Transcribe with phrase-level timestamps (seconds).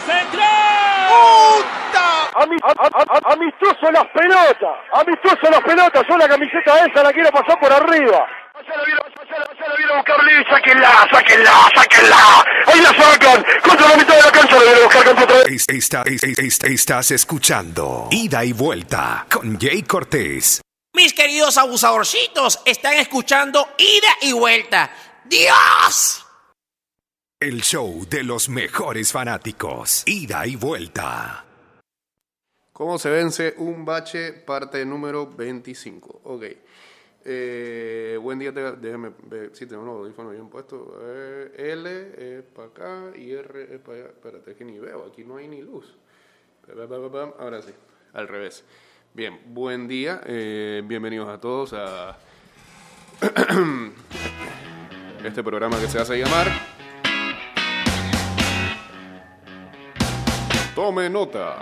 [0.00, 1.08] central.
[1.10, 1.80] ¡Puta!
[3.32, 8.26] Amistoso las pelotas, amistoso las pelotas, yo la camiseta esa la quiero pasar por arriba.
[8.54, 12.44] Allá la viene, allá, allá la viene a buscar Lee, sáquenla, sáquenla, sáquenla.
[12.66, 15.36] Ahí la sacan, contra la mitad de la cancha la viene a buscar contra otra
[15.36, 15.64] vez.
[15.68, 20.60] Esta, esta, esta, estás escuchando Ida y Vuelta con Jay Cortés.
[20.92, 24.90] Mis queridos abusadorcitos, están escuchando Ida y Vuelta.
[25.24, 26.26] ¡Dios!
[27.42, 30.02] El show de los mejores fanáticos.
[30.06, 31.42] Ida y Vuelta.
[32.70, 34.34] ¿Cómo se vence un bache?
[34.34, 36.20] Parte número 25.
[36.24, 36.44] Ok.
[37.24, 40.86] Eh, buen día, déjame ver si tengo los audífonos bien puestos.
[41.00, 44.08] Eh, L es para acá y R es para allá.
[44.08, 45.96] Espérate, es que ni veo, aquí no hay ni luz.
[47.38, 47.72] Ahora sí,
[48.12, 48.64] al revés.
[49.14, 52.18] Bien, buen día, eh, bienvenidos a todos a
[55.24, 56.79] este programa que se hace llamar.
[60.74, 61.58] Tome nota.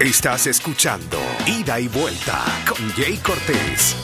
[0.00, 3.96] Estás escuchando Ida y Vuelta con Jay Cortés.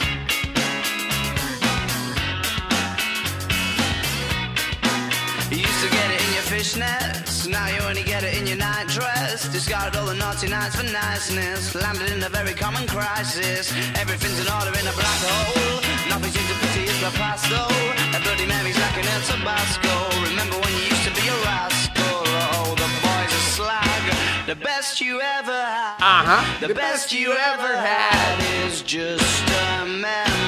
[5.50, 7.07] You
[7.48, 8.88] used to get it in your fishnets, now you only get it in your night
[8.88, 9.48] dress.
[9.48, 13.72] Discarded all the naughty nights for niceness, landed in a very common crisis.
[13.96, 15.80] Everything's in order in a black hole.
[16.08, 17.68] Nothing seems to pity is the past though.
[18.12, 19.94] That Bloody Mary's like an El Tabasco.
[20.30, 22.22] Remember when you used to be a rascal?
[22.36, 24.02] Oh, the boys are slag.
[24.46, 25.96] The best you ever had.
[26.00, 26.60] Ajá.
[26.60, 30.47] The best you ever had is just a memory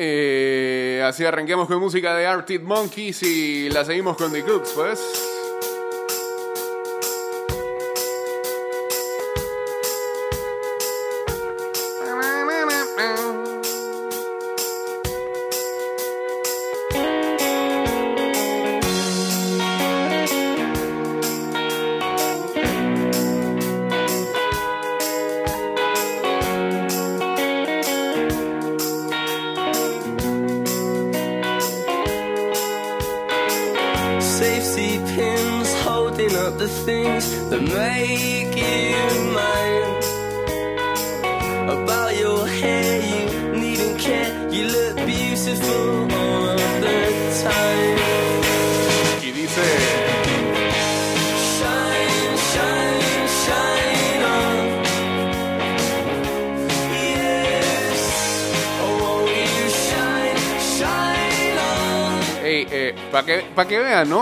[0.03, 5.20] Eh, así arranquemos con música de Arctic Monkeys y la seguimos con The Cooks, pues.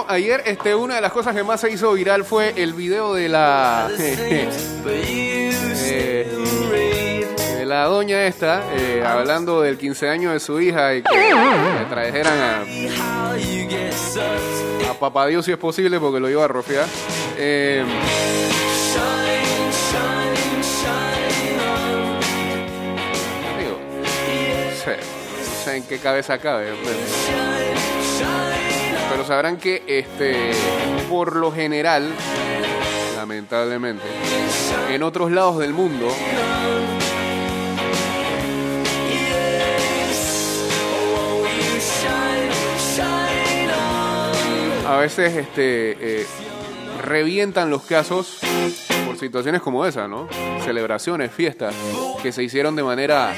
[0.10, 3.30] Ayer este, una de las cosas que más se hizo viral fue el video de
[3.30, 3.90] la...
[3.98, 4.50] eh,
[7.58, 11.86] de la doña esta, eh, hablando del 15 años de su hija y que le
[11.90, 12.66] trajeran a,
[14.90, 16.86] a papá Dios si es posible porque lo iba a rofear.
[17.38, 17.86] Eh,
[24.76, 26.74] no sé, en qué cabeza cabe.
[26.84, 27.49] Pero
[29.30, 30.54] sabrán que este,
[31.08, 32.12] por lo general,
[33.16, 34.02] lamentablemente,
[34.90, 36.12] en otros lados del mundo,
[44.88, 46.26] a veces este, eh,
[47.04, 48.40] revientan los casos
[49.06, 50.28] por situaciones como esa, ¿no?
[50.66, 51.76] Celebraciones, fiestas
[52.24, 53.36] que se hicieron de manera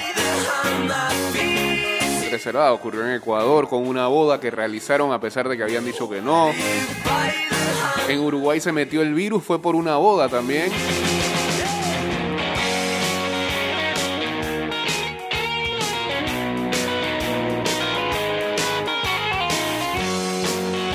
[2.32, 2.74] reservada.
[2.74, 6.22] Ocurrió en Ecuador con una boda que realizaron a pesar de que habían dicho que
[6.22, 6.52] no.
[8.08, 10.72] En Uruguay se metió el virus, fue por una boda también.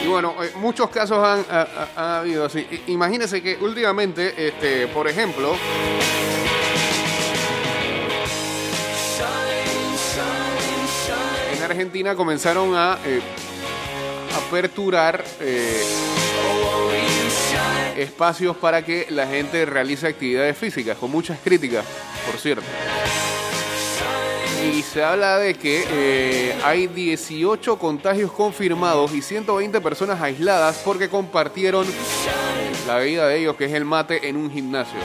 [0.04, 2.66] Y bueno, eh, muchos casos han, ha- ha- ha habido así.
[2.86, 5.56] Imagínense que últimamente, este, por ejemplo,
[11.66, 13.20] Argentina comenzaron a eh,
[14.46, 15.82] aperturar eh,
[17.96, 21.84] espacios para que la gente realice actividades físicas, con muchas críticas,
[22.24, 22.64] por cierto.
[24.72, 31.08] Y se habla de que eh, hay 18 contagios confirmados y 120 personas aisladas porque
[31.08, 31.86] compartieron
[32.86, 34.98] la bebida de ellos, que es el mate, en un gimnasio.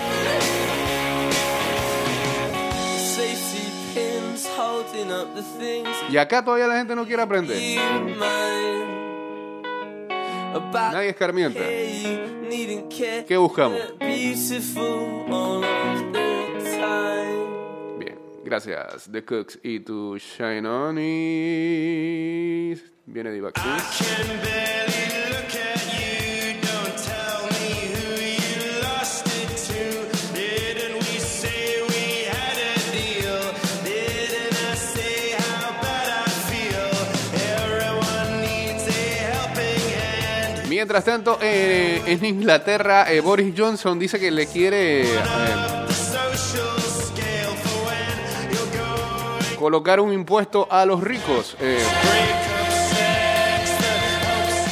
[6.10, 7.58] Y acá todavía la gente no quiere aprender.
[10.74, 11.60] Nadie escarmienta.
[13.28, 13.80] ¿Qué buscamos?
[17.98, 22.74] Bien, gracias The Cooks y tu Shine On y...
[23.06, 23.56] Viene Divac.
[40.82, 45.16] Mientras tanto, eh, en Inglaterra, eh, Boris Johnson dice que le quiere eh,
[49.60, 51.56] colocar un impuesto a los ricos.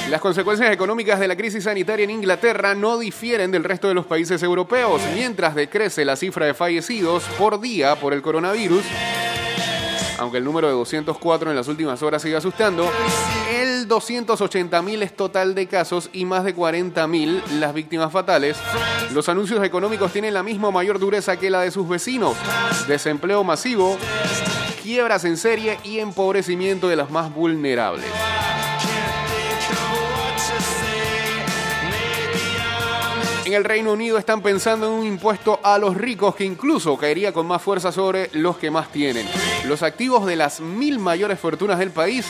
[0.09, 4.07] Las consecuencias económicas de la crisis sanitaria en Inglaterra no difieren del resto de los
[4.07, 5.03] países europeos.
[5.13, 8.83] Mientras decrece la cifra de fallecidos por día por el coronavirus,
[10.17, 12.89] aunque el número de 204 en las últimas horas sigue asustando,
[13.89, 18.55] el 280.000 es total de casos y más de 40.000 las víctimas fatales.
[19.13, 22.35] Los anuncios económicos tienen la misma mayor dureza que la de sus vecinos.
[22.87, 23.97] Desempleo masivo,
[24.83, 28.05] quiebras en serie y empobrecimiento de las más vulnerables.
[33.49, 37.33] En el Reino Unido están pensando en un impuesto a los ricos que incluso caería
[37.33, 39.27] con más fuerza sobre los que más tienen.
[39.65, 42.27] Los activos de las mil mayores fortunas del país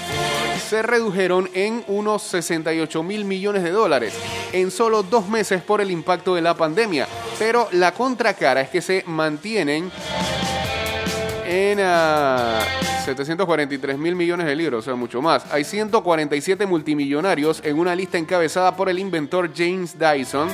[0.70, 4.14] se redujeron en unos 68 mil millones de dólares
[4.54, 7.06] en solo dos meses por el impacto de la pandemia.
[7.38, 9.92] Pero la contracara es que se mantienen
[11.50, 12.60] en ah,
[13.06, 15.52] 743 mil millones de libras, o sea, mucho más.
[15.52, 20.48] Hay 147 multimillonarios en una lista encabezada por el inventor James Dyson,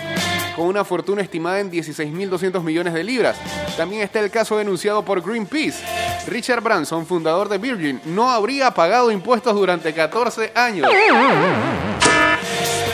[0.55, 3.35] con una fortuna estimada en 16.200 millones de libras.
[3.75, 5.83] También está el caso denunciado por Greenpeace.
[6.27, 10.89] Richard Branson, fundador de Virgin, no habría pagado impuestos durante 14 años.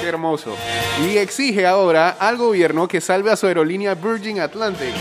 [0.02, 0.56] Qué hermoso.
[1.08, 4.96] Y exige ahora al gobierno que salve a su aerolínea Virgin Atlantic.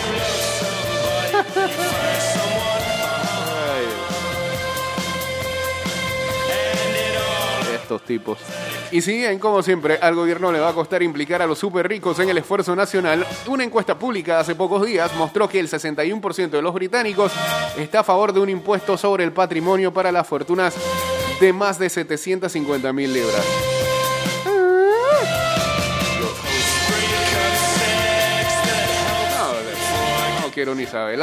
[7.98, 8.38] Tipos.
[8.92, 11.88] Y si bien, como siempre, al gobierno le va a costar implicar a los super
[11.88, 16.50] ricos en el esfuerzo nacional, una encuesta publicada hace pocos días mostró que el 61%
[16.50, 17.32] de los británicos
[17.76, 20.74] está a favor de un impuesto sobre el patrimonio para las fortunas
[21.40, 23.44] de más de 750 mil libras.
[29.36, 31.18] No, no quiero ni saber.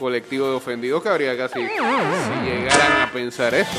[0.00, 3.78] colectivo de ofendidos que habría casi si llegaran a pensar eso.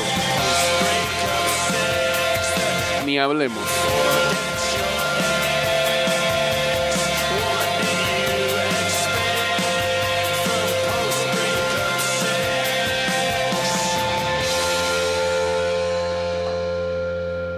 [3.04, 3.58] Ni hablemos.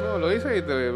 [0.01, 0.93] No, lo dice y te,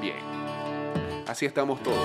[0.00, 1.05] Bien.
[1.26, 1.98] Así estamos todos.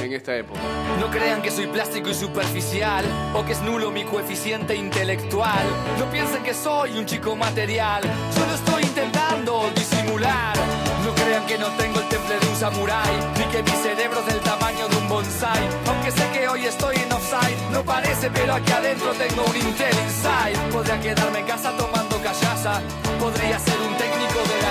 [0.00, 0.60] En esta época.
[1.00, 5.64] No crean que soy plástico y superficial o que es nulo mi coeficiente intelectual.
[5.98, 8.02] No piensen que soy un chico material,
[8.34, 10.56] solo estoy intentando disimular.
[11.04, 14.26] No crean que no tengo el temple de un samurái, ni que mi cerebro es
[14.26, 15.68] del tamaño de un bonsai.
[15.88, 19.96] Aunque sé que hoy estoy en offside, no parece, pero aquí adentro tengo un Intel
[20.04, 20.70] Inside.
[20.70, 22.80] Podría quedarme en casa tomando callaza,
[23.18, 24.61] podría ser un técnico de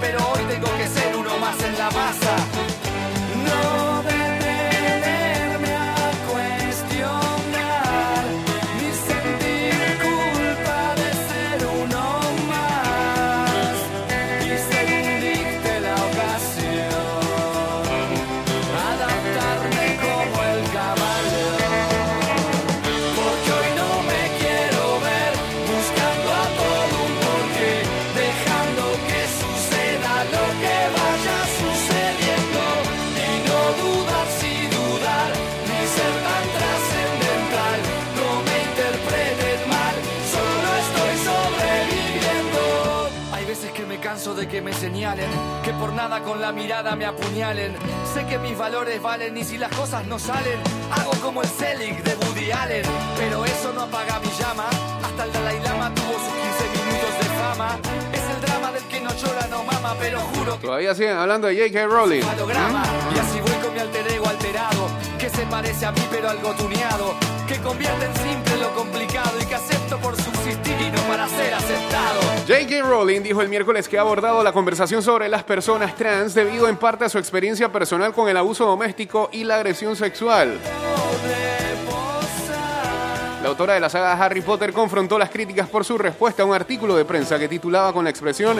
[0.00, 2.61] pero hoy tengo que ser uno más en la masa.
[44.32, 45.28] Canso de que me señalen,
[45.64, 47.74] que por nada con la mirada me apuñalen.
[48.12, 50.58] Sé que mis valores valen y si las cosas no salen,
[50.90, 52.84] hago como el Selig de Woody Allen.
[53.16, 54.66] Pero eso no apaga mi llama,
[55.04, 57.78] hasta el Dalai Lama tuvo sus 15 minutos de fama.
[58.12, 61.48] Es el drama del que no llora, no mama, pero juro que Todavía siguen hablando
[61.48, 61.86] de J.K.
[61.86, 62.22] Rowling.
[62.22, 62.82] holograma.
[63.14, 64.88] Y así voy con mi alter ego alterado,
[65.22, 67.14] que se parece a mí pero algo tuneado,
[67.46, 71.54] que convierte en simple lo complicado y que acepto por subsistir y no para ser
[71.54, 72.20] aceptado.
[72.48, 72.82] J.K.
[72.82, 76.76] Rowling dijo el miércoles que ha abordado la conversación sobre las personas trans debido en
[76.76, 80.58] parte a su experiencia personal con el abuso doméstico y la agresión sexual.
[83.44, 86.54] La autora de la saga Harry Potter confrontó las críticas por su respuesta a un
[86.54, 88.58] artículo de prensa que titulaba con la expresión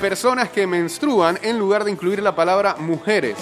[0.00, 3.36] personas que menstruan en lugar de incluir la palabra mujeres.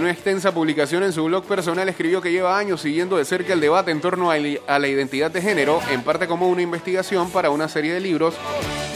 [0.00, 3.52] En una extensa publicación en su blog personal escribió que lleva años siguiendo de cerca
[3.52, 4.38] el debate en torno a
[4.78, 8.34] la identidad de género, en parte como una investigación para una serie de libros,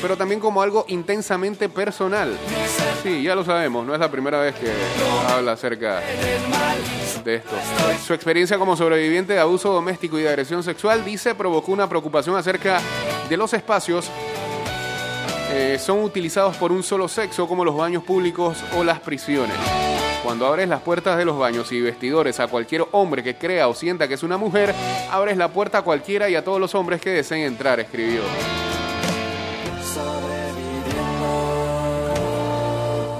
[0.00, 2.34] pero también como algo intensamente personal.
[3.02, 4.72] Sí, ya lo sabemos, no es la primera vez que
[5.30, 6.00] habla acerca
[7.22, 7.54] de esto.
[8.06, 12.34] Su experiencia como sobreviviente de abuso doméstico y de agresión sexual, dice, provocó una preocupación
[12.34, 12.80] acerca
[13.28, 14.10] de los espacios
[15.50, 19.54] eh, son utilizados por un solo sexo como los baños públicos o las prisiones.
[20.24, 23.74] Cuando abres las puertas de los baños y vestidores a cualquier hombre que crea o
[23.74, 24.74] sienta que es una mujer,
[25.12, 28.22] abres la puerta a cualquiera y a todos los hombres que deseen entrar, escribió.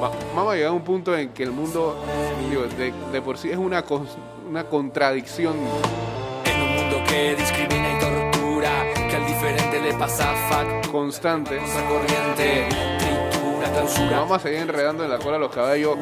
[0.03, 1.97] Va- Vamos a llegar a un punto en que el mundo,
[2.49, 3.85] digo, de, de por sí es una,
[4.49, 5.55] una contradicción
[6.45, 8.71] En un mundo que discrimina y tortura,
[9.11, 11.59] que al diferente le pasa fac, constante.
[11.89, 13.04] corriente,
[14.11, 15.97] Vamos a seguir enredando en la cola a los caballos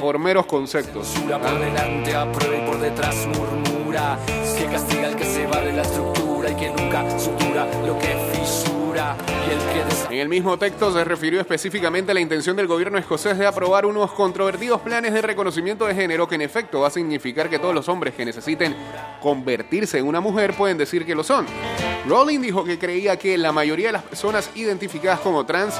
[0.00, 1.06] por meros conceptos.
[1.08, 4.18] Censura por delante, aprueba y por detrás murmura.
[4.58, 8.16] Que castiga al que se va de la estructura Y que nunca sutura lo que
[8.32, 9.16] fisura.
[9.46, 12.66] Y el que des- En el mismo texto se refirió específicamente a la intención del
[12.66, 16.88] gobierno escocés de aprobar unos controvertidos planes de reconocimiento de género que en efecto va
[16.88, 18.74] a significar que todos los hombres que necesiten
[19.20, 21.46] convertirse en una mujer pueden decir que lo son.
[22.08, 25.74] Rowling dijo que creía que la mayoría de las personas identificadas como trans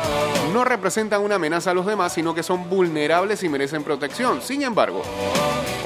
[0.53, 4.43] no representan una amenaza a los demás, sino que son vulnerables y merecen protección.
[4.43, 5.03] Sin embargo,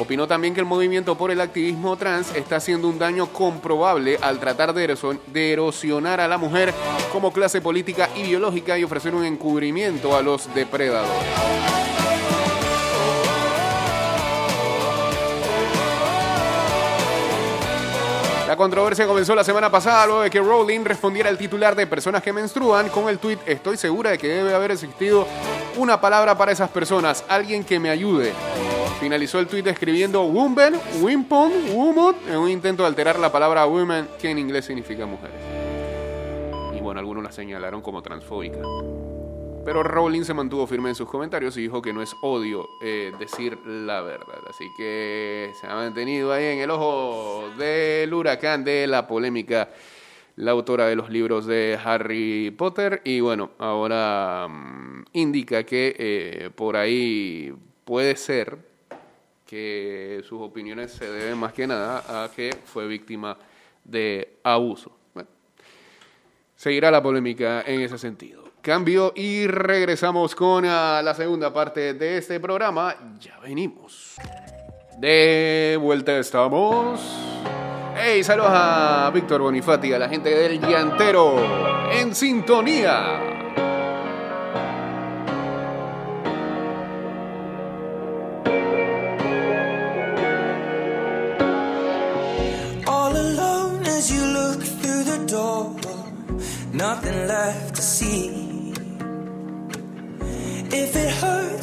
[0.01, 4.41] Opinó también que el movimiento por el activismo trans está haciendo un daño comprobable al
[4.41, 6.73] tratar de, erosionar a la mujer
[7.13, 11.13] como clase política y biológica y ofrecer un encubrimiento a los depredadores.
[18.51, 22.21] La controversia comenzó la semana pasada luego de que Rowling respondiera al titular de personas
[22.21, 25.25] que menstruan con el tuit Estoy segura de que debe haber existido
[25.77, 28.33] una palabra para esas personas, alguien que me ayude.
[28.99, 34.09] Finalizó el tuit escribiendo Woman, Wimpon, Woman, en un intento de alterar la palabra woman,
[34.21, 35.37] que en inglés significa mujeres.
[36.77, 38.59] Y bueno, algunos la señalaron como transfóbica.
[39.65, 43.13] Pero Rowling se mantuvo firme en sus comentarios y dijo que no es odio eh,
[43.19, 44.41] decir la verdad.
[44.49, 49.69] Así que se ha mantenido ahí en el ojo del huracán de la polémica
[50.37, 56.51] la autora de los libros de Harry Potter y bueno, ahora mm, indica que eh,
[56.55, 57.53] por ahí
[57.85, 58.57] puede ser
[59.47, 63.37] que sus opiniones se deben más que nada a que fue víctima
[63.85, 64.93] de abuso.
[66.57, 68.40] Seguirá la polémica en ese sentido.
[68.63, 72.95] Cambio y regresamos con ah, la segunda parte de este programa.
[73.19, 74.17] Ya venimos.
[74.99, 77.01] De vuelta estamos.
[77.97, 83.50] Hey, saludos a Víctor Bonifati, a la gente del Llantero, en sintonía.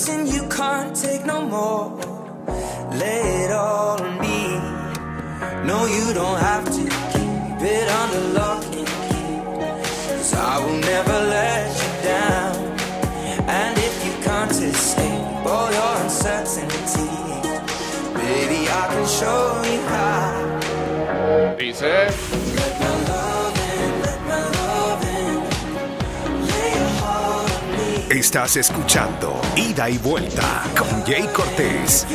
[0.10, 1.96] And you can't take no more,
[2.94, 4.58] lay it all on me.
[5.66, 6.84] No, you don't have to
[7.14, 9.40] keep it under lock and key.
[10.08, 12.56] Cause I will never let you down.
[13.50, 17.10] And if you can't escape all your uncertainty,
[18.14, 21.56] baby, I can show you how.
[21.58, 21.82] Dice.
[21.82, 22.47] Eh?
[28.38, 32.06] Estás escuchando Ida y Vuelta con Jay Cortés.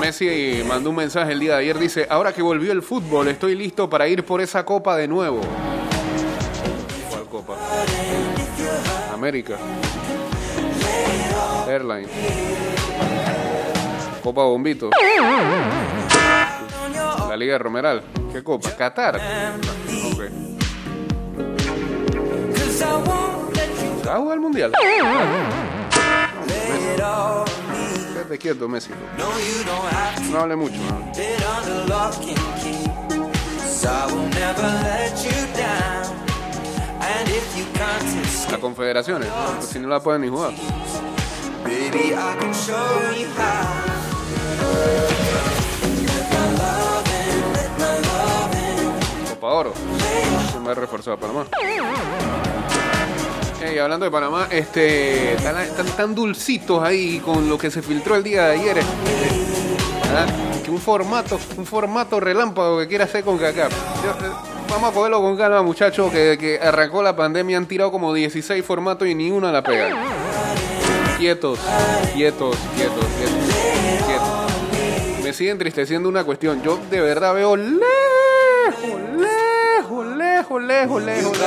[0.00, 3.56] Messi mandó un mensaje el día de ayer, dice, ahora que volvió el fútbol, estoy
[3.56, 5.40] listo para ir por esa copa de nuevo.
[7.10, 7.56] ¿Cuál copa?
[9.12, 9.56] América.
[11.66, 12.06] Airline.
[14.22, 14.90] Copa Bombito.
[17.28, 18.17] La Liga de Romeral.
[18.32, 18.70] ¿Qué copa?
[18.76, 19.16] Qatar.
[19.16, 19.20] Ok.
[22.54, 24.70] Cause I won't let you ¿Va a jugar el Mundial?
[24.70, 24.76] me.
[28.12, 28.90] Quédate quieto, Messi.
[29.16, 30.76] No, No hable mucho.
[30.76, 31.12] ¿no?
[38.50, 39.28] Las confederaciones.
[39.28, 39.62] ¿no?
[39.62, 40.52] Si no la pueden ni jugar.
[49.40, 49.72] Oro.
[50.52, 51.46] Se me ha reforzado a Panamá.
[53.64, 58.22] Ey, hablando de Panamá, este, están, tan dulcitos ahí con lo que se filtró el
[58.22, 58.78] día de ayer.
[58.78, 58.98] este.
[60.64, 63.66] Que un formato, un formato relámpago que quiere hacer con Kaká.
[63.66, 63.70] Eh,
[64.68, 68.62] Vamos a cogerlo con calma, muchachos, que, que arrancó la pandemia han tirado como 16
[68.64, 69.88] formatos y ni una la pega.
[71.16, 71.58] Quietos,
[72.14, 75.22] quietos, quietos, quietos, quietos.
[75.24, 76.62] Me sigue entristeciendo una cuestión.
[76.62, 77.80] Yo de verdad veo lejos,
[78.80, 81.38] lejos, lejos, lejos, lejos,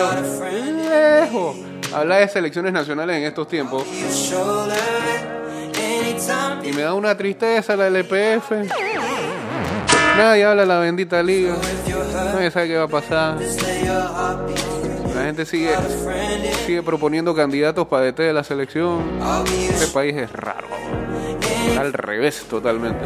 [0.89, 1.55] lejos.
[1.93, 3.83] Hablar de selecciones nacionales en estos tiempos.
[6.63, 8.51] Y me da una tristeza la LPF.
[10.17, 11.55] Nadie habla de la bendita liga.
[12.33, 13.37] Nadie sabe qué va a pasar.
[15.15, 15.71] La gente sigue,
[16.65, 19.19] sigue proponiendo candidatos para DT de la selección.
[19.69, 20.67] Este país es raro.
[21.77, 23.05] Al revés totalmente.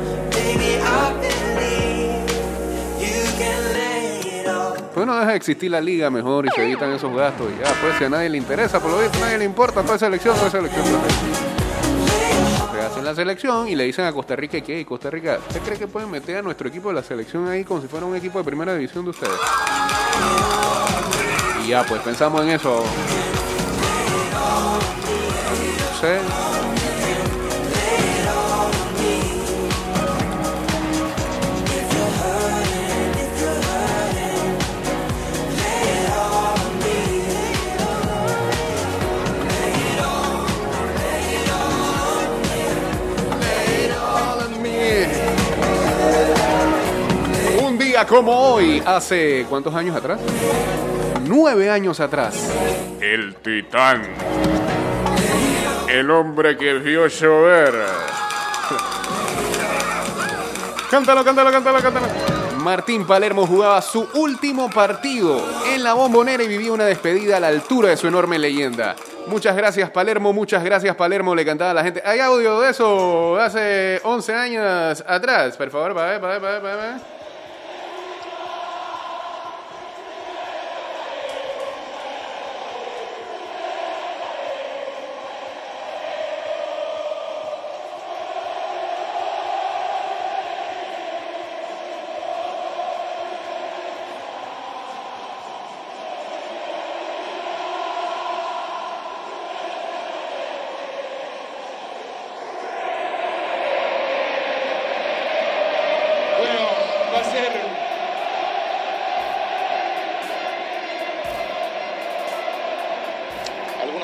[4.96, 5.06] All.
[5.06, 7.48] Pues no deja de existir la liga mejor y se evitan esos gastos.
[7.56, 9.84] Y ya, pues si a nadie le interesa, por lo visto a nadie le importa
[9.84, 10.86] toda selección, toda selección.
[12.74, 15.62] Se hacen la selección y le dicen a Costa Rica que "Hey, Costa Rica, ¿usted
[15.62, 18.16] cree que pueden meter a nuestro equipo de la selección ahí como si fuera un
[18.16, 19.36] equipo de primera división de ustedes?
[21.64, 22.84] Y ya, pues pensamos en eso.
[26.02, 26.55] No.
[47.96, 50.20] Día como hoy, hace ¿cuántos años atrás?
[51.26, 52.52] Nueve años atrás.
[53.00, 54.02] El titán.
[55.88, 57.74] El hombre que vio llover.
[60.92, 62.08] Cántalo, cántalo, cántalo, cántalo.
[62.58, 65.42] Martín Palermo jugaba su último partido
[65.74, 68.98] en la bombonera y vivía una despedida a la altura de su enorme leyenda.
[69.28, 72.02] Muchas gracias Palermo, muchas gracias Palermo, le cantaba a la gente.
[72.04, 75.56] ¿Hay audio de eso hace 11 años atrás?
[75.56, 77.15] Por favor, para ver, para ver, para ver,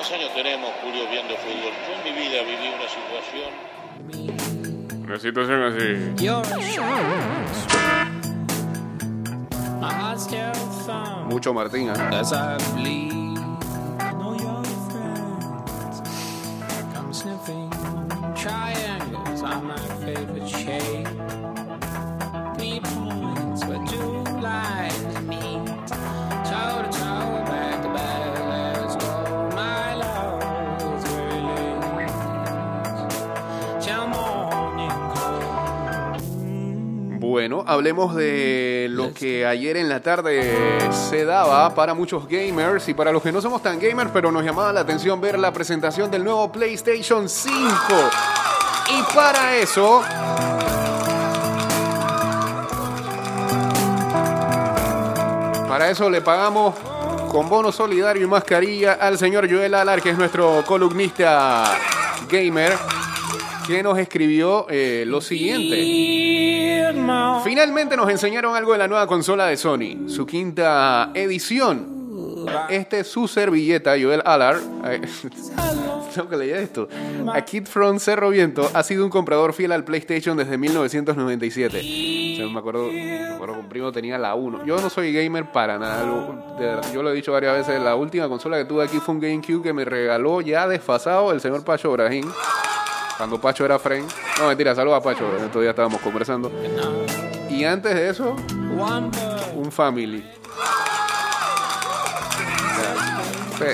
[0.01, 1.73] Algunos años tenemos, Julio, viendo fútbol.
[1.87, 3.51] Yo en mi vida viví una situación
[5.03, 5.89] Una situación así.
[11.29, 11.91] Mucho Martín,
[17.13, 17.69] sniffing.
[18.35, 21.20] Triangles are my favorite shape.
[37.51, 42.93] Bueno, hablemos de lo que ayer en la tarde se daba para muchos gamers y
[42.93, 46.09] para los que no somos tan gamers, pero nos llamaba la atención ver la presentación
[46.09, 47.53] del nuevo PlayStation 5.
[48.87, 50.01] Y para eso...
[55.67, 56.75] Para eso le pagamos
[57.29, 61.77] con bono solidario y mascarilla al señor Joel Alar, que es nuestro columnista
[62.29, 62.77] gamer,
[63.67, 66.30] que nos escribió eh, lo siguiente.
[67.43, 71.99] Finalmente nos enseñaron algo de la nueva consola de Sony, su quinta edición.
[72.69, 74.57] Este es su servilleta, Joel Alar.
[74.83, 75.01] Ay,
[76.13, 76.89] Tengo que leer esto.
[77.33, 81.77] A Kid from Cerro Viento ha sido un comprador fiel al PlayStation desde 1997.
[81.79, 84.65] O sea, me acuerdo, me acuerdo que un primo tenía la 1.
[84.65, 86.03] Yo no soy gamer para nada.
[86.05, 87.81] lo- de yo lo he dicho varias veces.
[87.81, 91.39] La última consola que tuve aquí fue un GameCube que me regaló ya desfasado el
[91.39, 92.25] señor Pacho Brahim.
[93.17, 94.09] Cuando Pacho era friend.
[94.39, 95.25] No, mentira, saludos a Pacho.
[95.37, 96.51] Estos días estábamos conversando.
[97.49, 98.35] Y antes de eso,
[99.55, 100.23] un Family.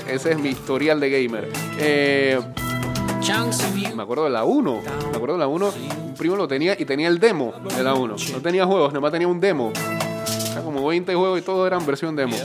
[0.07, 1.49] Ese, es mi historial de gamer.
[1.79, 2.39] Eh,
[3.95, 4.81] me acuerdo de la 1.
[5.11, 5.73] Me acuerdo de la 1.
[6.07, 8.15] Un primo lo tenía y tenía el demo de la 1.
[8.33, 9.71] No tenía juegos, nada más tenía un demo.
[10.67, 12.35] Como 20 juegos y todo eran versión demo.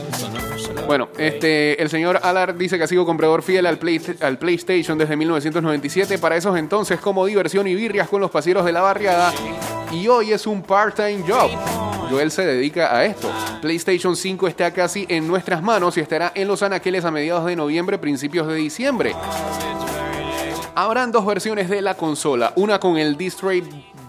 [0.87, 4.97] Bueno, este, el señor Alar dice que ha sido comprador fiel al, Play- al PlayStation
[4.97, 6.17] desde 1997.
[6.19, 9.33] Para esos entonces, como diversión y birrias con los paseros de la barriada.
[9.91, 11.51] Y hoy es un part-time job.
[12.09, 13.29] Joel se dedica a esto.
[13.61, 17.57] PlayStation 5 está casi en nuestras manos y estará en los anaqueles a mediados de
[17.57, 19.13] noviembre, principios de diciembre.
[20.75, 23.63] Habrán dos versiones de la consola, una con el Disc Tray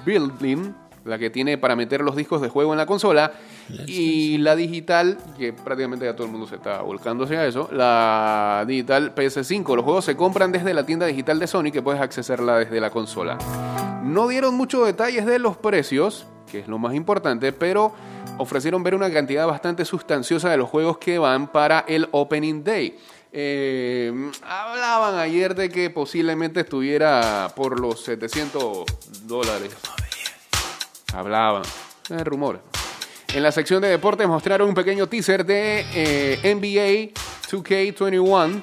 [0.06, 0.72] Building,
[1.04, 3.32] la que tiene para meter los discos de juego en la consola,
[3.86, 8.64] y la digital, que prácticamente ya todo el mundo se está volcando hacia eso, la
[8.66, 9.76] digital PS5.
[9.76, 12.90] Los juegos se compran desde la tienda digital de Sony, que puedes accesarla desde la
[12.90, 13.38] consola.
[14.02, 17.92] No dieron muchos detalles de los precios, que es lo más importante, pero
[18.38, 22.98] ofrecieron ver una cantidad bastante sustanciosa de los juegos que van para el Opening Day.
[23.36, 24.12] Eh,
[24.42, 28.84] hablaban ayer de que posiblemente estuviera por los 700
[29.26, 29.74] dólares.
[31.14, 31.62] Hablaban.
[32.10, 32.60] Eh, rumores.
[33.32, 37.18] En la sección de deportes mostraron un pequeño teaser de eh, NBA
[37.50, 38.62] 2K21.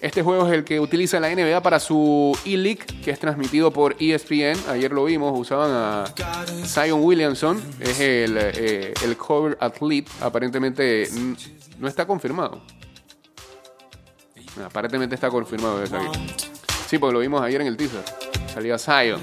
[0.00, 3.96] Este juego es el que utiliza la NBA para su E-League, que es transmitido por
[4.00, 4.58] ESPN.
[4.70, 6.04] Ayer lo vimos, usaban a
[6.64, 10.10] Zion Williamson, es el, eh, el cover athlete.
[10.22, 11.06] Aparentemente
[11.78, 12.62] no está confirmado.
[14.64, 15.84] Aparentemente está confirmado.
[16.88, 18.02] Sí, porque lo vimos ayer en el teaser.
[18.52, 19.20] Salía Zion.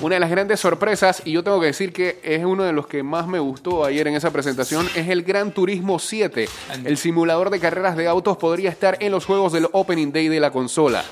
[0.00, 2.86] Una de las grandes sorpresas, y yo tengo que decir que es uno de los
[2.86, 6.48] que más me gustó ayer en esa presentación, es el Gran Turismo 7.
[6.84, 10.40] El simulador de carreras de autos podría estar en los juegos del Opening Day de
[10.40, 11.04] la consola.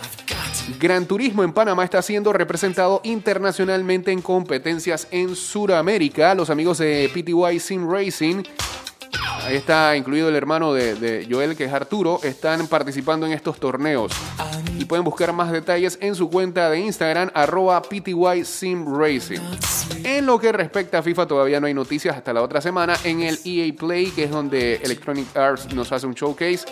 [0.78, 6.34] Gran Turismo en Panamá está siendo representado internacionalmente en competencias en Sudamérica.
[6.34, 8.42] Los amigos de PTY Sim Racing
[9.44, 12.20] Ahí está incluido el hermano de, Joel, que es Arturo.
[12.22, 14.12] Están participando en estos torneos.
[14.78, 19.40] Y pueden buscar más detalles en su cuenta de Instagram, arroba PTY Sim Racing.
[20.04, 22.94] En lo que respecta a FIFA, todavía no hay noticias hasta la otra semana.
[23.04, 26.64] En el EA Play, que es donde Electronic Arts nos hace un showcase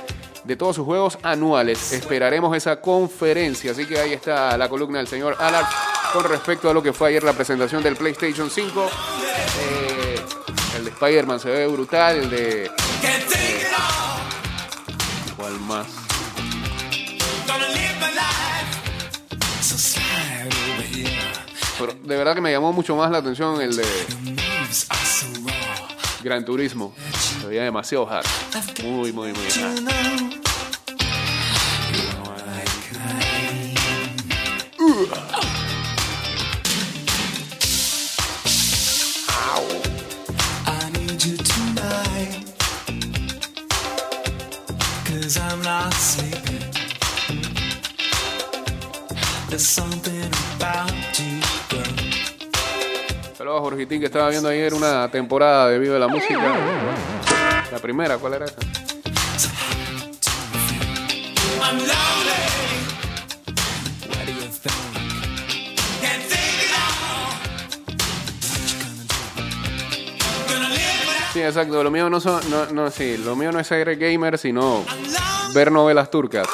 [0.45, 1.93] de todos sus juegos anuales.
[1.93, 3.73] Esperaremos esa conferencia.
[3.73, 5.67] Así que ahí está la columna del señor Allard
[6.13, 8.85] con respecto a lo que fue ayer la presentación del PlayStation 5.
[8.85, 9.90] Eh, el de
[11.01, 12.67] Spider-Man se ve brutal, el de...
[12.67, 12.71] eh,
[15.35, 15.87] ¿Cuál más?
[21.79, 23.85] Pero de verdad que me llamó mucho más la atención el de
[26.23, 26.95] Gran Turismo.
[27.41, 28.27] Se veía demasiado hard.
[28.85, 30.40] Muy, muy, muy hard.
[53.37, 56.41] Saludos a Jorgitín que estaba viendo ayer una temporada de Vive la Música.
[57.71, 58.57] La primera, ¿cuál era esa?
[71.35, 71.85] Sí, exacto.
[71.85, 74.87] Lo mío no son, no, no, sí, lo mío no es ser gamer, sino
[75.53, 76.49] ver novelas turcas.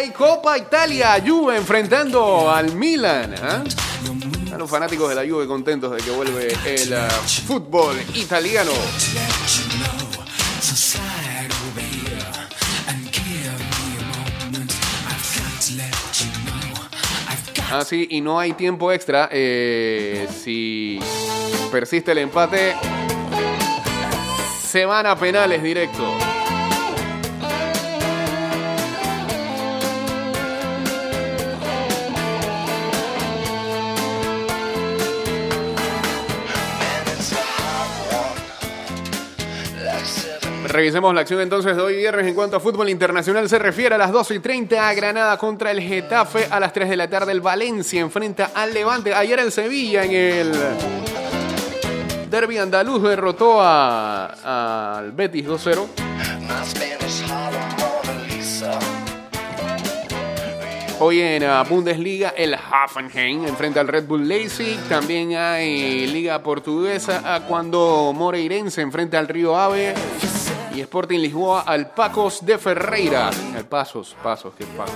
[0.00, 3.34] Hay Copa Italia, Juve enfrentando al Milan.
[3.34, 7.08] A los fanáticos de la Juve contentos de que vuelve el ah,
[7.46, 8.70] fútbol italiano.
[17.70, 19.28] Ah, sí, y no hay tiempo extra.
[19.30, 20.98] eh, si
[21.70, 22.74] persiste el empate,
[24.66, 26.29] se van a penales directo.
[40.70, 43.98] Revisemos la acción entonces de hoy viernes en cuanto a fútbol internacional se refiere a
[43.98, 47.40] las 12 y 30 Granada contra el Getafe, a las 3 de la tarde el
[47.40, 50.52] Valencia enfrenta al Levante, ayer el Sevilla en el
[52.30, 55.88] Derby andaluz derrotó a- al Betis 2-0.
[61.02, 64.78] Hoy en la Bundesliga el Hoffenheim enfrenta al Red Bull Leipzig.
[64.88, 69.94] También hay Liga Portuguesa a cuando Moreirense enfrenta al Río Ave.
[70.80, 73.30] Sporting Lisboa al Pacos de Ferreira.
[73.56, 74.94] El Pasos, Pasos, que Pacos.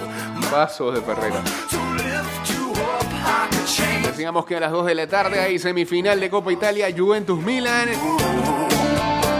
[0.51, 1.43] Pasos de Ferreira.
[4.03, 7.89] Decíamos que a las 2 de la tarde hay semifinal de Copa Italia, Juventus Milan.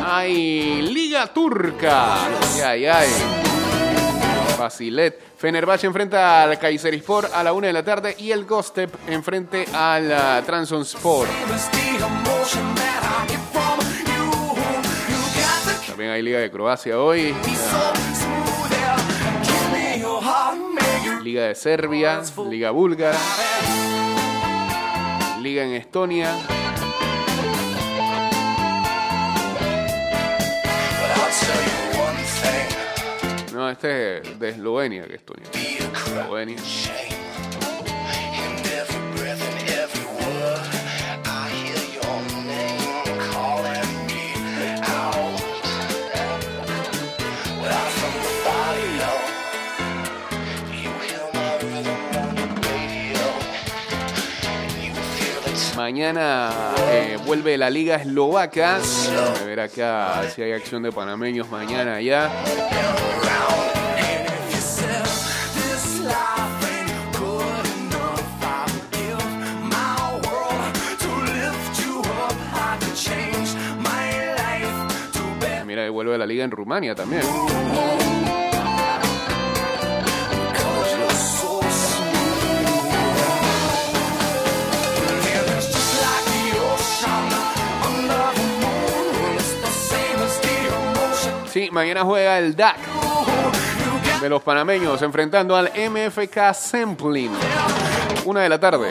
[0.07, 2.27] Hay Liga Turca.
[2.65, 3.09] Ay, ay, ay.
[5.37, 10.07] Fenerbahce enfrenta al Kayserispor a la 1 de la tarde y el Gostep enfrente al
[10.07, 11.29] uh, Trabzonspor.
[15.95, 17.33] También hay Liga de Croacia hoy.
[21.23, 23.17] Liga de Serbia, Liga Búlgara,
[25.41, 26.37] Liga en Estonia.
[33.53, 35.47] No, este es de Eslovenia, que Estonia.
[35.53, 36.57] Eslovenia.
[55.85, 56.51] Mañana
[56.93, 58.77] eh, vuelve la Liga Eslovaca.
[58.79, 62.33] A ver acá si hay acción de panameños mañana ya.
[75.67, 77.21] Mira, vuelve la Liga en Rumania también.
[91.55, 92.79] Sí, mañana juega el DAC
[94.21, 97.31] de los panameños enfrentando al MFK Sampling.
[98.25, 98.91] Una de la tarde.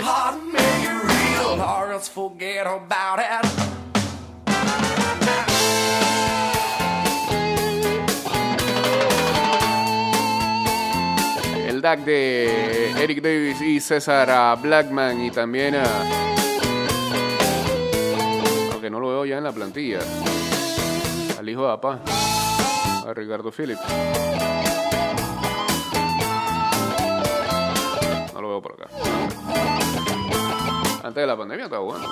[11.68, 15.84] El DAC de Eric Davis y César ah, Blackman y también a...
[18.72, 20.00] Aunque no lo veo ya en la plantilla.
[21.38, 22.00] Al hijo de Apá.
[23.08, 23.82] A Ricardo Phillips.
[28.34, 28.90] No lo veo por acá.
[31.04, 32.08] Antes de la pandemia estaba bueno.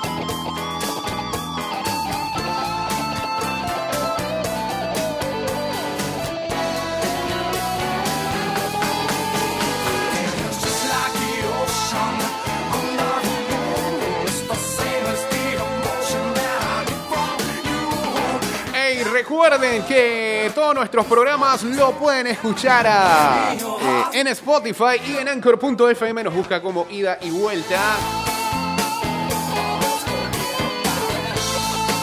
[19.42, 26.24] Recuerden que todos nuestros programas lo pueden escuchar eh, en Spotify y en Anchor.fm.
[26.24, 27.80] Nos busca como ida y vuelta.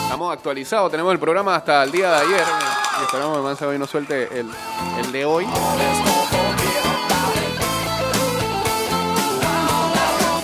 [0.03, 2.45] Estamos actualizados, tenemos el programa hasta el día de ayer.
[2.99, 4.49] Y esperamos que Mansa hoy nos suelte el,
[4.97, 5.47] el de hoy.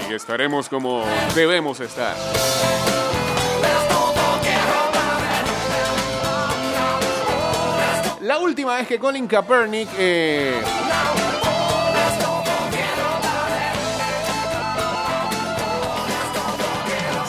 [0.10, 1.04] Y estaremos como
[1.36, 2.16] debemos estar.
[8.36, 10.62] La última vez que Colin Kaepernick eh,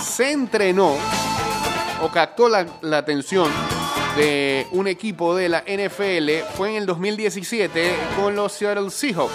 [0.05, 0.97] se entrenó
[2.03, 3.49] o captó la, la atención
[4.17, 9.33] de un equipo de la NFL fue en el 2017 con los Seattle Seahawks.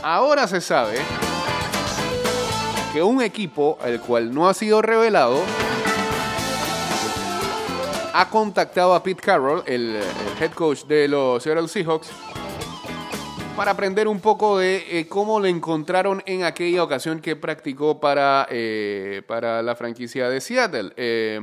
[0.00, 0.98] Ahora se sabe
[2.92, 5.40] que un equipo, el cual no ha sido revelado,
[8.12, 10.00] ha contactado a Pete Carroll, el,
[10.40, 12.10] head coach de los Seattle Seahawks,
[13.56, 18.46] para aprender un poco de eh, cómo lo encontraron en aquella ocasión que practicó para,
[18.50, 20.92] eh, para la franquicia de Seattle.
[20.96, 21.38] Eh,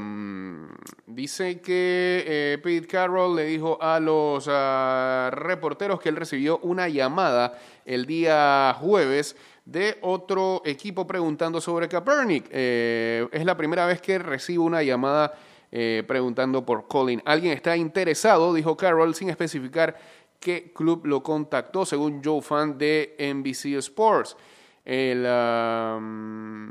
[1.06, 6.89] dice que eh, Pete Carroll le dijo a los ah, reporteros que él recibió una
[6.89, 12.49] llamada el día jueves de otro equipo preguntando sobre Kaepernick.
[12.51, 15.34] Es la primera vez que recibo una llamada
[15.71, 17.21] eh, preguntando por Colin.
[17.25, 19.97] Alguien está interesado, dijo Carroll, sin especificar
[20.39, 24.38] qué club lo contactó, según Joe Fan de NBC Sports.
[24.86, 26.67] El, um,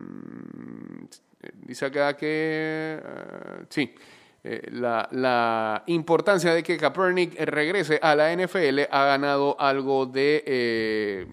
[1.66, 3.94] dice acá que uh, sí.
[4.42, 11.26] eh, La, importancia de que Kaepernick regrese a la NFL ha ganado algo de, eh,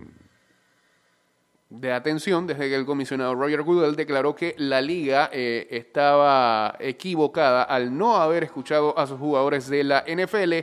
[1.73, 7.63] de atención desde que el comisionado Roger Goodell declaró que la liga eh, estaba equivocada
[7.63, 10.53] al no haber escuchado a sus jugadores de la NFL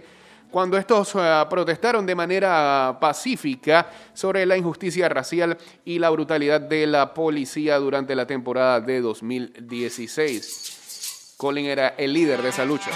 [0.52, 6.86] cuando estos eh, protestaron de manera pacífica sobre la injusticia racial y la brutalidad de
[6.86, 11.34] la policía durante la temporada de 2016.
[11.36, 12.92] Colin era el líder de esa lucha.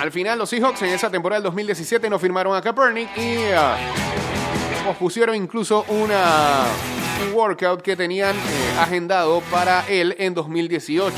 [0.00, 3.76] Al final, los Seahawks en esa temporada del 2017 no firmaron a Kaepernick y ah,
[4.88, 6.64] pospusieron incluso una,
[7.22, 11.14] un workout que tenían eh, agendado para él en 2018.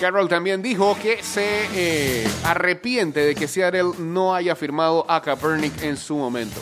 [0.00, 5.82] Carroll también dijo que se eh, arrepiente de que Seattle no haya firmado a Kaepernick
[5.84, 6.60] en su momento.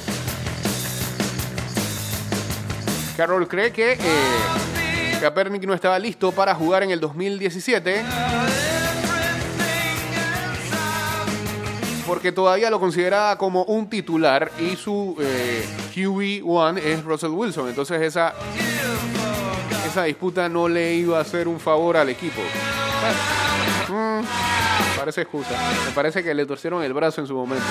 [3.16, 8.04] Carroll cree que eh, Kaepernick no estaba listo para jugar en el 2017
[12.08, 15.62] porque todavía lo consideraba como un titular y su eh,
[15.94, 17.68] QB1 es Russell Wilson.
[17.68, 18.32] Entonces esa,
[19.86, 22.40] esa disputa no le iba a hacer un favor al equipo.
[23.90, 24.22] Mm,
[24.96, 25.50] parece excusa.
[25.86, 27.66] Me parece que le torcieron el brazo en su momento.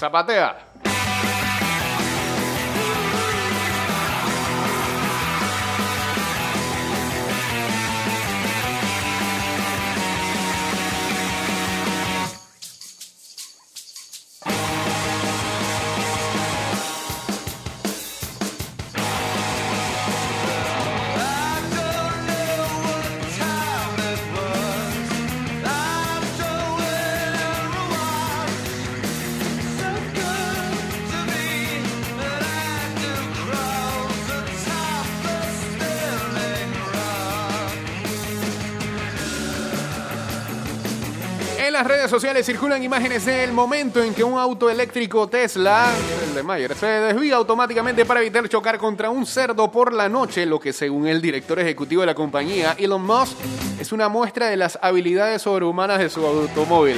[0.00, 0.69] Sabater.
[42.10, 45.92] Sociales circulan imágenes del momento en que un auto eléctrico Tesla,
[46.26, 50.44] el de Mayer, se desvía automáticamente para evitar chocar contra un cerdo por la noche,
[50.44, 53.36] lo que según el director ejecutivo de la compañía, Elon Musk,
[53.78, 56.96] es una muestra de las habilidades sobrehumanas de su automóvil.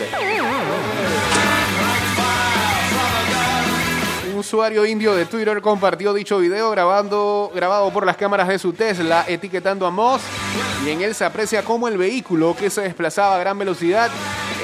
[4.33, 8.73] Un usuario indio de Twitter compartió dicho video grabando, grabado por las cámaras de su
[8.73, 10.23] Tesla, etiquetando a Moss,
[10.87, 14.11] y en él se aprecia cómo el vehículo que se desplazaba a gran velocidad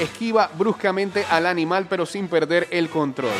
[0.01, 3.31] esquiva bruscamente al animal pero sin perder el control.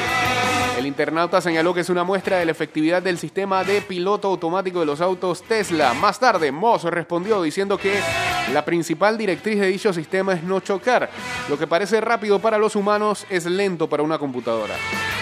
[0.79, 4.79] El internauta señaló que es una muestra de la efectividad del sistema de piloto automático
[4.79, 5.93] de los autos Tesla.
[5.93, 7.99] Más tarde, Moss respondió diciendo que
[8.53, 11.09] la principal directriz de dicho sistema es no chocar.
[11.49, 14.75] Lo que parece rápido para los humanos es lento para una computadora.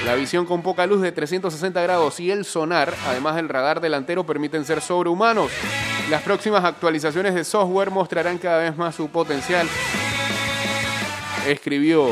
[0.06, 4.26] La visión con poca luz de 360 grados y el sonar, además del radar delantero,
[4.26, 5.52] permiten ser sobrehumanos.
[6.12, 9.68] Las próximas actualizaciones de software mostrarán cada vez más su potencial.
[11.48, 12.10] Escribió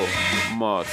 [0.54, 0.88] Moss.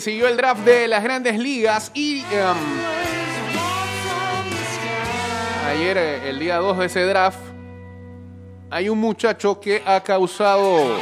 [0.00, 2.56] siguió el draft de las grandes ligas y em,
[5.68, 7.38] ayer, eh, el día 2 de ese draft,
[8.70, 10.98] hay un muchacho que ha causado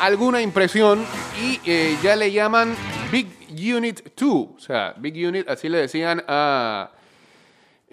[0.00, 1.04] alguna impresión
[1.40, 2.74] y eh, ya le llaman
[3.10, 3.28] Big
[3.74, 4.30] Unit 2.
[4.32, 6.90] O sea, Big Unit, así le decían a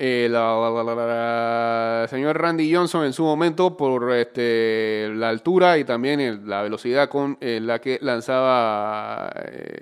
[0.01, 6.21] eh, la- la- señor Randy Johnson en su momento por este, la altura y también
[6.21, 9.77] el- la velocidad con eh, la que lanzaba eh,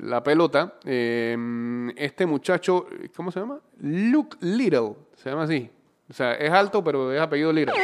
[0.00, 0.74] la pelota.
[0.84, 1.36] Eh,
[1.96, 3.58] este muchacho, ¿cómo se llama?
[3.80, 5.70] Luke Little, se llama así.
[6.10, 7.74] O sea, es alto, pero es apellido Little.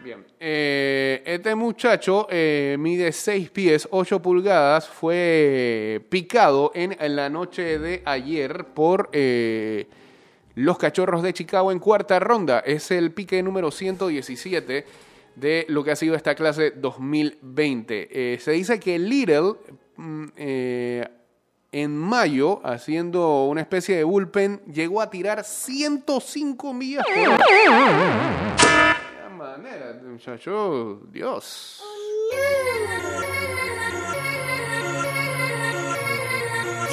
[0.00, 0.24] Bien.
[0.38, 4.88] Eh, este muchacho eh, mide 6 pies, 8 pulgadas.
[4.88, 9.88] Fue picado en, la noche de ayer por eh,
[10.54, 12.60] los cachorros de Chicago en cuarta ronda.
[12.60, 14.84] Es el pique número 117
[15.34, 18.34] de lo que ha sido esta clase 2020.
[18.34, 19.54] Eh, se dice que Little
[19.96, 20.26] mm,
[21.74, 27.44] en mayo, haciendo una especie de bullpen, llegó a tirar 105 millas por hora.
[28.56, 31.82] Qué manera, muchacho, Dios.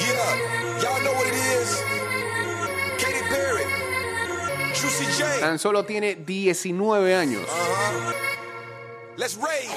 [0.00, 0.36] Yeah,
[0.82, 1.80] y'all know what it is.
[2.98, 3.64] Katy Perry,
[4.74, 5.38] Juicy J.
[5.38, 7.42] Tan solo tiene 19 años.
[7.42, 8.12] Uh-huh.
[9.16, 9.68] Let's rage.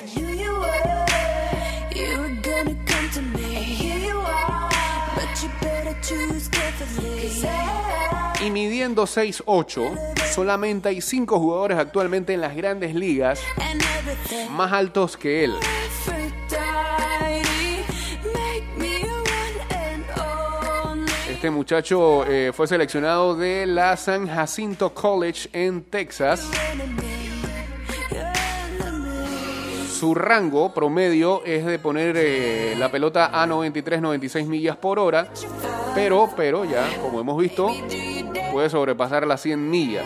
[8.42, 13.40] Y midiendo 6'8, solamente hay 5 jugadores actualmente en las grandes ligas
[14.52, 15.54] más altos que él.
[21.30, 26.50] Este muchacho eh, fue seleccionado de la San Jacinto College en Texas.
[29.98, 35.30] Su rango promedio es de poner eh, la pelota a 93-96 millas por hora,
[35.96, 37.72] pero, pero ya, como hemos visto,
[38.52, 40.06] puede sobrepasar las 100 millas.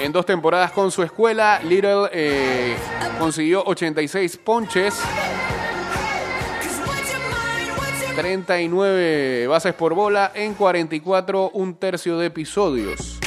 [0.00, 2.74] En dos temporadas con su escuela, Little eh,
[3.18, 5.04] consiguió 86 ponches, 'Cause
[6.86, 7.78] what's your mind?
[7.78, 13.21] What's your 39 bases por bola en 44, un tercio de episodios.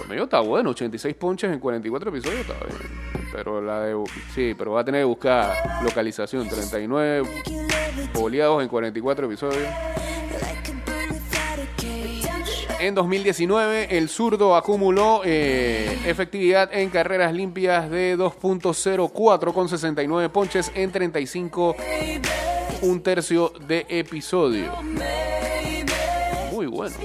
[0.00, 2.78] Promedio está bueno, 86 ponches en 44 episodios está bien.
[3.32, 3.96] Pero la de,
[4.34, 5.52] sí, pero va a tener que buscar
[5.84, 9.68] localización, 39 make you love it boleados en 44 episodios.
[12.80, 20.72] En 2019, el zurdo acumuló eh, efectividad en carreras limpias de 2.04 con 69 ponches
[20.74, 21.76] en 35,
[22.80, 24.72] un tercio de episodio.
[26.50, 26.96] Muy bueno.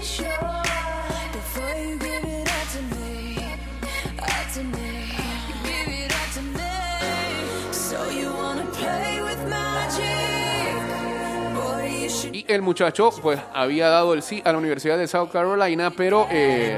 [12.48, 16.28] Y el muchacho, pues, había dado el sí a la Universidad de South Carolina, pero
[16.30, 16.78] eh,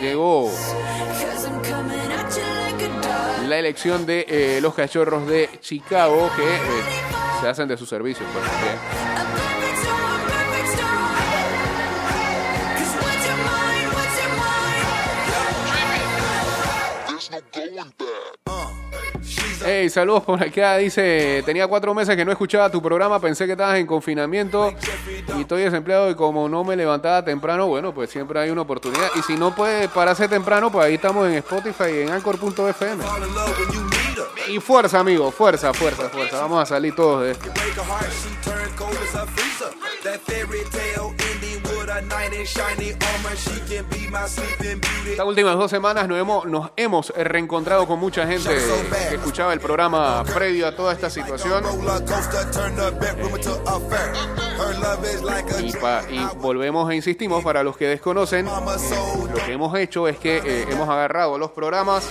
[0.00, 0.50] llegó
[3.46, 6.60] la elección de eh, los cachorros de Chicago, que eh,
[7.40, 8.28] se hacen de sus servicios.
[8.32, 8.44] Pues.
[19.64, 20.76] Hey, saludos por acá.
[20.76, 24.72] Dice, tenía cuatro meses que no escuchaba tu programa, pensé que estabas en confinamiento
[25.36, 29.10] y estoy desempleado y como no me levantaba temprano, bueno, pues siempre hay una oportunidad.
[29.14, 33.04] Y si no puede pararse temprano, pues ahí estamos en Spotify y en Anchor.fm.
[34.48, 36.40] Y fuerza, amigos, fuerza, fuerza, fuerza.
[36.40, 37.50] Vamos a salir todos de esto.
[45.10, 48.48] Estas últimas dos semanas nos hemos, nos hemos reencontrado con mucha gente
[49.08, 51.62] que escuchaba el programa previo a toda esta situación.
[55.60, 59.30] Y, pa- y volvemos e insistimos, para los que desconocen, soul.
[59.30, 62.06] lo que hemos hecho es que eh, hemos agarrado los programas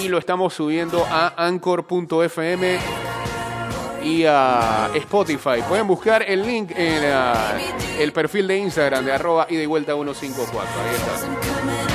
[0.00, 2.78] y lo estamos subiendo a anchor.fm
[4.02, 5.62] y a Spotify.
[5.68, 7.58] Pueden buscar el link en ah,
[7.98, 10.60] el perfil de Instagram de arroba y vuelta 154.
[10.60, 11.87] Ahí está.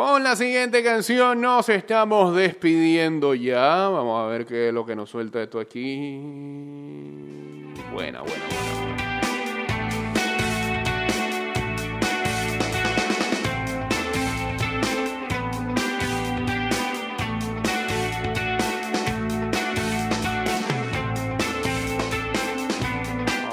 [0.00, 3.86] Con la siguiente canción nos estamos despidiendo ya.
[3.90, 6.18] Vamos a ver qué es lo que nos suelta esto aquí.
[7.92, 8.40] Buena, buena, buena.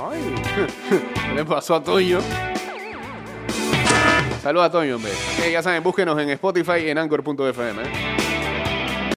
[0.10, 0.22] Ay,
[1.28, 2.22] ¿qué le pasó a Toyo?
[4.42, 5.12] Saludos a Toño, hombre.
[5.44, 8.17] Eh, ya saben, búsquenos en Spotify y en Anchor.fm.